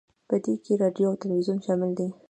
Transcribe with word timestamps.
په 0.27 0.35
دې 0.43 0.53
کې 0.63 0.73
راډیو 0.81 1.05
او 1.11 1.19
تلویزیون 1.23 1.59
شامل 1.65 1.91
دي 1.99 2.07